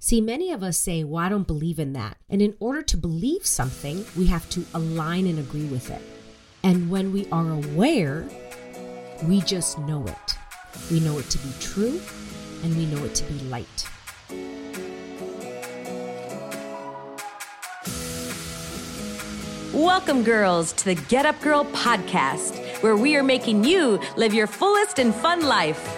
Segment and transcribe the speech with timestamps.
[0.00, 2.18] See, many of us say, Well, I don't believe in that.
[2.30, 6.00] And in order to believe something, we have to align and agree with it.
[6.62, 8.24] And when we are aware,
[9.24, 10.38] we just know it.
[10.88, 12.00] We know it to be true
[12.62, 13.88] and we know it to be light.
[19.74, 24.46] Welcome, girls, to the Get Up Girl podcast, where we are making you live your
[24.46, 25.97] fullest and fun life.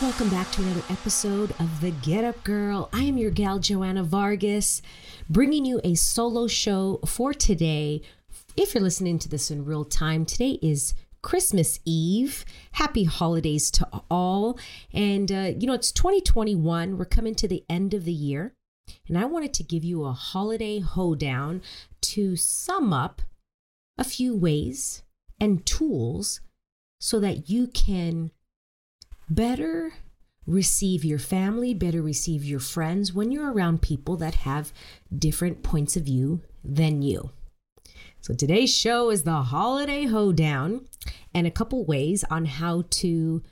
[0.00, 2.88] Welcome back to another episode of The Get Up Girl.
[2.92, 4.80] I am your gal, Joanna Vargas,
[5.28, 8.02] bringing you a solo show for today.
[8.56, 12.44] If you're listening to this in real time, today is Christmas Eve.
[12.72, 14.56] Happy holidays to all.
[14.92, 16.96] And, uh, you know, it's 2021.
[16.96, 18.54] We're coming to the end of the year.
[19.08, 21.60] And I wanted to give you a holiday hoedown
[22.02, 23.20] to sum up
[23.98, 25.02] a few ways
[25.40, 26.40] and tools
[27.00, 28.30] so that you can
[29.30, 29.92] better
[30.46, 34.72] receive your family, better receive your friends when you're around people that have
[35.14, 37.30] different points of view than you.
[38.20, 40.86] So today's show is the holiday hoedown
[41.34, 43.42] and a couple ways on how to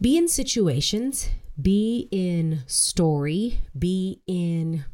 [0.00, 1.28] be in situations,
[1.60, 4.84] be in story, be in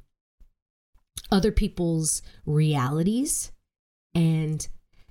[1.30, 3.52] other people's realities
[4.14, 4.66] and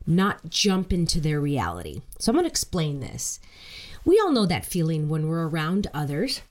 [0.06, 2.02] not jump into their reality.
[2.20, 3.40] So I'm going to explain this.
[4.06, 6.42] We all know that feeling when we're around others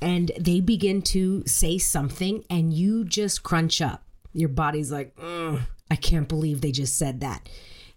[0.00, 5.96] and they begin to say something and you just crunch up your body's like, I
[6.00, 7.48] can't believe they just said that.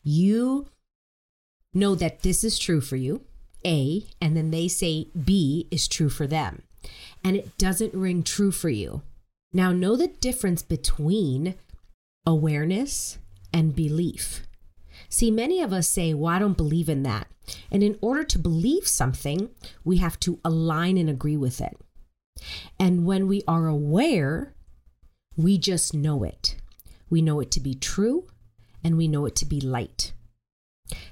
[0.03, 0.67] You
[1.73, 3.22] know that this is true for you,
[3.66, 6.63] A, and then they say B is true for them.
[7.23, 9.01] And it doesn't ring true for you.
[9.51, 11.56] Now, know the difference between
[12.25, 13.18] awareness
[13.53, 14.45] and belief.
[15.15, 17.27] See, many of us say, Well, I don't believe in that.
[17.71, 19.49] And in order to believe something,
[19.85, 21.77] we have to align and agree with it.
[22.77, 24.55] And when we are aware
[25.37, 26.57] we just know it.
[27.09, 28.27] We know it to be true
[28.83, 30.11] and we know it to be light.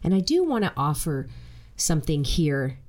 [0.03, 1.29] And I do want to offer
[1.77, 2.79] something here.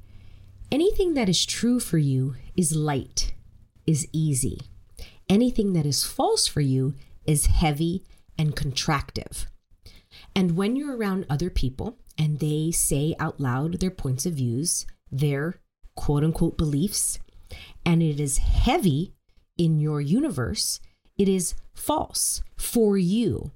[0.72, 3.34] Anything that is true for you is light,
[3.86, 4.62] is easy.
[5.28, 6.94] Anything that is false for you
[7.24, 8.02] is heavy
[8.36, 9.46] and contractive.
[10.34, 14.86] And when you're around other people and they say out loud their points of views,
[15.10, 15.60] their
[15.94, 17.18] quote unquote beliefs,
[17.84, 19.14] and it is heavy
[19.56, 20.80] in your universe,
[21.16, 23.52] it is false for you.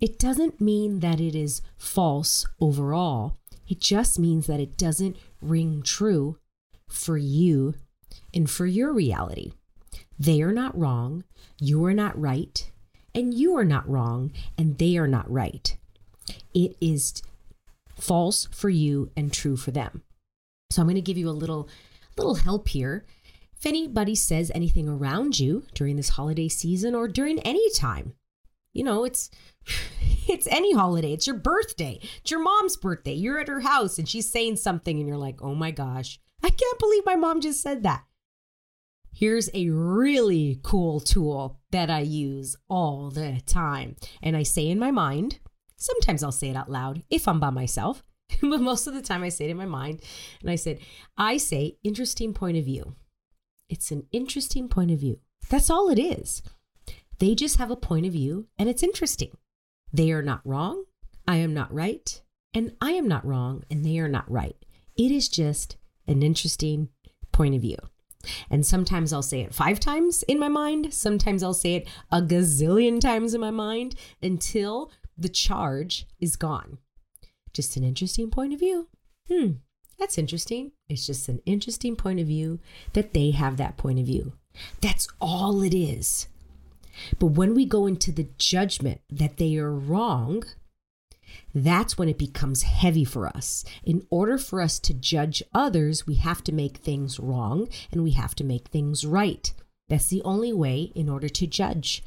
[0.00, 3.36] It doesn't mean that it is false overall.
[3.68, 6.38] It just means that it doesn't ring true
[6.88, 7.74] for you
[8.32, 9.52] and for your reality.
[10.18, 11.24] They are not wrong,
[11.60, 12.70] you are not right,
[13.14, 15.76] and you are not wrong, and they are not right.
[16.52, 17.22] It is
[17.98, 20.02] false for you and true for them.
[20.70, 21.68] So I'm going to give you a little
[22.16, 23.04] little help here
[23.64, 28.12] if anybody says anything around you during this holiday season or during any time,
[28.74, 29.30] you know, it's
[30.28, 31.14] it's any holiday.
[31.14, 31.98] It's your birthday.
[32.20, 33.14] It's your mom's birthday.
[33.14, 36.50] You're at her house and she's saying something and you're like, "Oh my gosh, I
[36.50, 38.04] can't believe my mom just said that."
[39.14, 43.96] Here's a really cool tool that I use all the time.
[44.22, 45.38] And I say in my mind,
[45.76, 48.02] sometimes I'll say it out loud if I'm by myself,
[48.40, 50.02] but most of the time I say it in my mind.
[50.40, 50.78] And I said,
[51.16, 52.94] I say, interesting point of view.
[53.68, 55.20] It's an interesting point of view.
[55.48, 56.42] That's all it is.
[57.18, 59.36] They just have a point of view and it's interesting.
[59.92, 60.84] They are not wrong.
[61.26, 62.20] I am not right.
[62.52, 64.56] And I am not wrong and they are not right.
[64.96, 65.76] It is just
[66.06, 66.88] an interesting
[67.32, 67.78] point of view.
[68.50, 70.94] And sometimes I'll say it five times in my mind.
[70.94, 76.78] Sometimes I'll say it a gazillion times in my mind until the charge is gone.
[77.52, 78.88] Just an interesting point of view.
[79.28, 79.52] Hmm,
[79.98, 80.72] that's interesting.
[80.88, 82.58] It's just an interesting point of view
[82.92, 84.32] that they have that point of view.
[84.80, 86.28] That's all it is.
[87.18, 90.44] But when we go into the judgment that they are wrong,
[91.54, 93.64] that's when it becomes heavy for us.
[93.84, 98.12] In order for us to judge others, we have to make things wrong and we
[98.12, 99.52] have to make things right.
[99.88, 102.02] That's the only way in order to judge.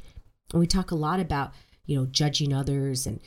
[0.52, 1.52] And we talk a lot about,
[1.88, 3.18] you know, judging others and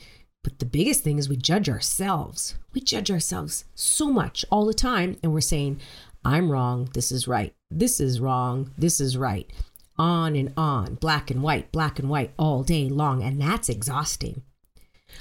[0.42, 2.56] But the biggest thing is we judge ourselves.
[2.72, 5.18] We judge ourselves so much all the time.
[5.22, 5.80] And we're saying,
[6.24, 6.88] I'm wrong.
[6.94, 7.54] This is right.
[7.70, 8.72] This is wrong.
[8.76, 9.50] This is right.
[9.98, 13.22] On and on, black and white, black and white all day long.
[13.22, 14.42] And that's exhausting.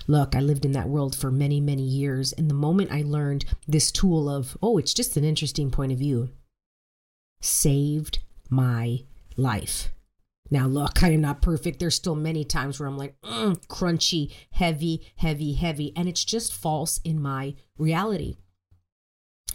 [0.07, 2.33] Look, I lived in that world for many, many years.
[2.33, 5.99] And the moment I learned this tool of, oh, it's just an interesting point of
[5.99, 6.29] view,
[7.41, 9.03] saved my
[9.37, 9.89] life.
[10.51, 11.79] Now, look, I am not perfect.
[11.79, 15.93] There's still many times where I'm like, mm, crunchy, heavy, heavy, heavy.
[15.95, 18.35] And it's just false in my reality.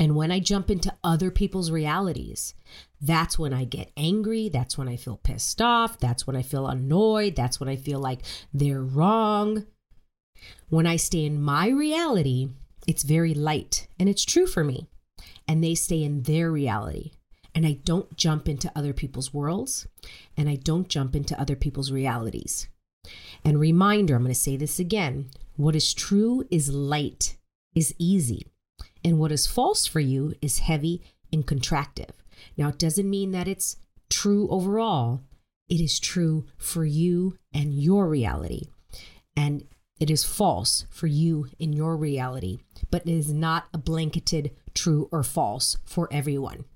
[0.01, 2.55] And when I jump into other people's realities,
[3.01, 4.49] that's when I get angry.
[4.49, 5.99] That's when I feel pissed off.
[5.99, 7.37] That's when I feel annoyed.
[7.37, 8.21] That's when I feel like
[8.53, 9.67] they're wrong.
[10.71, 12.49] When I stay in my reality,
[12.87, 14.87] it's very light and it's true for me.
[15.47, 17.13] And they stay in their reality
[17.57, 19.89] and I don't jump into other people's worlds
[20.37, 22.69] and I don't jump into other people's realities.
[23.43, 27.39] And reminder, I'm going to say this again what is true is light,
[27.75, 28.47] is easy,
[29.03, 32.11] and what is false for you is heavy and contractive.
[32.59, 33.77] Now, it doesn't mean that it's
[34.11, 35.23] true overall,
[35.71, 38.65] it is true for you and your reality.
[39.35, 39.65] And
[39.99, 42.59] it is false for you in your reality,
[42.91, 46.67] but it is not a blanketed true or false for everyone.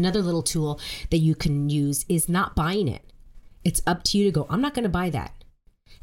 [0.00, 0.80] Another little tool
[1.10, 3.12] that you can use is not buying it.
[3.64, 5.44] It's up to you to go, I'm not going to buy that.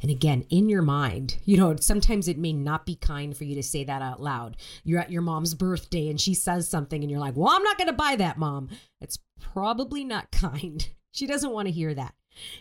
[0.00, 3.56] And again, in your mind, you know, sometimes it may not be kind for you
[3.56, 4.56] to say that out loud.
[4.84, 7.76] You're at your mom's birthday and she says something and you're like, well, I'm not
[7.76, 8.68] going to buy that, mom.
[9.00, 10.88] It's probably not kind.
[11.10, 12.14] She doesn't want to hear that.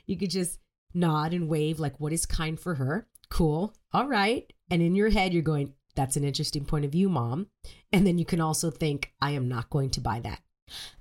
[0.07, 0.57] You could just
[0.95, 3.07] nod and wave, like, what is kind for her?
[3.30, 3.75] Cool.
[3.94, 4.51] All right.
[4.72, 7.45] And in your head, you're going, that's an interesting point of view, mom.
[7.94, 10.42] And then you can also think, I am not going to buy that.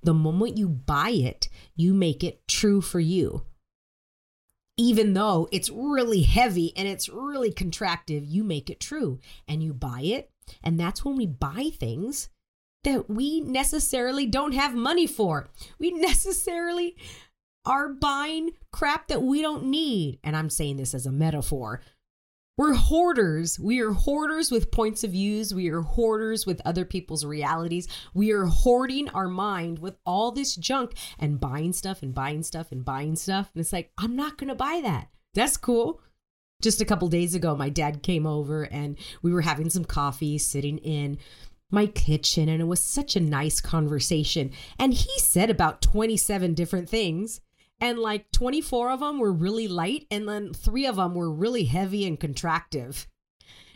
[0.02, 3.42] The moment you buy it, you make it true for you.
[4.78, 9.18] Even though it's really heavy and it's really contractive, you make it true
[9.48, 10.30] and you buy it.
[10.62, 12.28] And that's when we buy things
[12.84, 15.48] that we necessarily don't have money for.
[15.78, 16.96] We necessarily
[17.64, 20.20] are buying crap that we don't need.
[20.22, 21.80] And I'm saying this as a metaphor
[22.56, 23.58] we're hoarders.
[23.58, 25.52] We are hoarders with points of views.
[25.52, 27.86] We are hoarders with other people's realities.
[28.14, 32.72] We are hoarding our mind with all this junk and buying stuff and buying stuff
[32.72, 33.50] and buying stuff.
[33.54, 35.08] And it's like, I'm not going to buy that.
[35.34, 36.00] That's cool.
[36.62, 40.38] Just a couple days ago, my dad came over and we were having some coffee
[40.38, 41.18] sitting in
[41.70, 44.50] my kitchen and it was such a nice conversation.
[44.78, 47.42] And he said about 27 different things
[47.80, 51.64] and like 24 of them were really light and then 3 of them were really
[51.64, 53.06] heavy and contractive.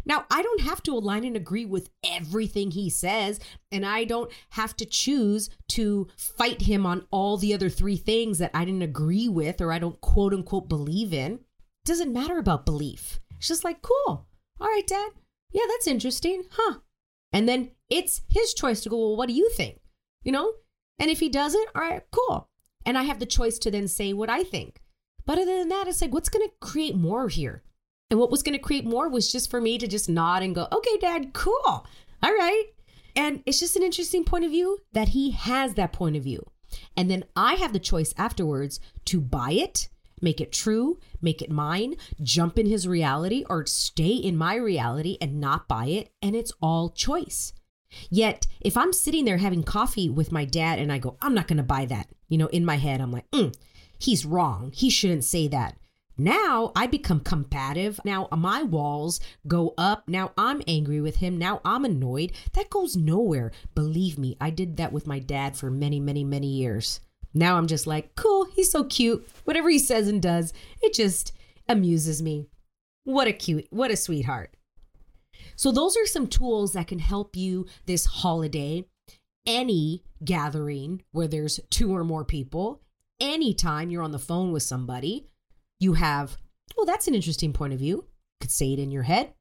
[0.05, 3.39] Now, I don't have to align and agree with everything he says,
[3.71, 8.39] and I don't have to choose to fight him on all the other three things
[8.39, 11.35] that I didn't agree with or I don't quote unquote believe in.
[11.35, 13.21] It doesn't matter about belief.
[13.37, 14.27] It's just like, cool.
[14.61, 15.11] All right, dad.
[15.53, 16.45] Yeah, that's interesting.
[16.51, 16.79] Huh.
[17.33, 19.81] And then it's his choice to go, well, what do you think?
[20.23, 20.53] You know?
[20.99, 22.50] And if he doesn't, all right, cool.
[22.85, 24.81] And I have the choice to then say what I think.
[25.27, 27.63] But other than that, it's like, what's going to create more here?
[28.11, 30.55] And what was going to create more was just for me to just nod and
[30.55, 31.55] go, okay, dad, cool.
[31.67, 31.87] All
[32.23, 32.65] right.
[33.15, 36.51] And it's just an interesting point of view that he has that point of view.
[36.97, 39.89] And then I have the choice afterwards to buy it,
[40.21, 45.17] make it true, make it mine, jump in his reality, or stay in my reality
[45.21, 46.13] and not buy it.
[46.23, 47.53] And it's all choice.
[48.11, 51.49] Yet, if I'm sitting there having coffee with my dad and I go, I'm not
[51.49, 53.55] going to buy that, you know, in my head, I'm like, mm,
[53.99, 54.73] he's wrong.
[54.75, 55.77] He shouldn't say that.
[56.21, 57.99] Now I become combative.
[58.05, 60.07] Now my walls go up.
[60.07, 61.39] Now I'm angry with him.
[61.39, 62.33] Now I'm annoyed.
[62.53, 63.53] That goes nowhere.
[63.75, 67.01] Believe me, I did that with my dad for many, many, many years.
[67.33, 69.27] Now I'm just like, cool, he's so cute.
[69.45, 71.33] Whatever he says and does, it just
[71.69, 72.49] amuses me.
[73.05, 74.55] What a cute, what a sweetheart.
[75.61, 78.87] So, those are some tools that can help you this holiday.
[79.45, 82.81] Any gathering where there's two or more people,
[83.21, 85.27] anytime you're on the phone with somebody,
[85.79, 86.39] you have,
[86.79, 87.97] well, that's an interesting point of view.
[87.97, 88.07] You
[88.41, 89.35] could say it in your head.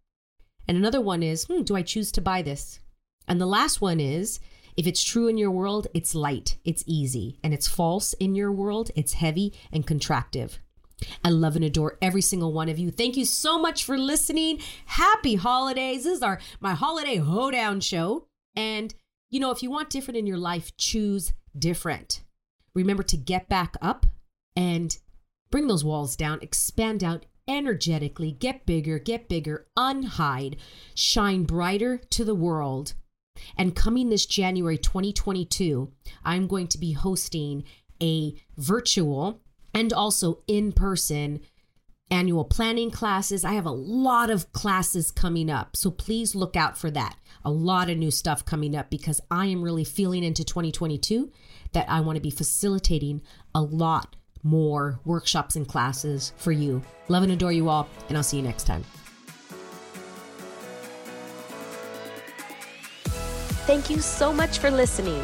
[0.67, 2.81] And another one is, hmm, do I choose to buy this?
[3.25, 4.41] And the last one is,
[4.75, 8.51] if it's true in your world, it's light, it's easy, and it's false in your
[8.51, 10.57] world, it's heavy and contractive.
[11.23, 12.91] I love and adore every single one of you.
[12.91, 14.59] Thank you so much for listening.
[14.85, 16.03] Happy holidays.
[16.03, 18.27] This is our my holiday hoedown show.
[18.55, 18.93] And
[19.29, 22.23] you know, if you want different in your life, choose different.
[22.73, 24.05] Remember to get back up
[24.55, 24.97] and
[25.51, 30.57] bring those walls down, expand out energetically, get bigger, get bigger, unhide,
[30.93, 32.93] shine brighter to the world.
[33.57, 35.91] And coming this January 2022,
[36.23, 37.63] I'm going to be hosting
[38.01, 39.41] a virtual
[39.73, 41.41] and also in person
[42.11, 43.45] annual planning classes.
[43.45, 45.75] I have a lot of classes coming up.
[45.75, 47.17] So please look out for that.
[47.45, 51.31] A lot of new stuff coming up because I am really feeling into 2022
[51.73, 53.21] that I want to be facilitating
[53.53, 56.81] a lot more workshops and classes for you.
[57.07, 58.83] Love and adore you all, and I'll see you next time.
[63.67, 65.23] Thank you so much for listening.